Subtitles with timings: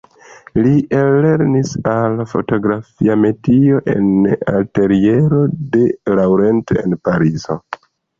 [0.67, 4.07] Li ellernis al fotografia metio en
[4.61, 5.43] ateliero
[5.77, 5.83] de
[6.21, 7.59] Laurent en Parizo.